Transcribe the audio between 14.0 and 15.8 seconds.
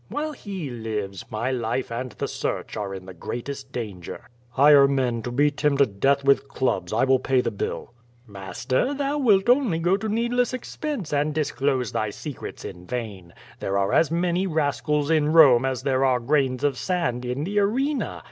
many rascals in Bome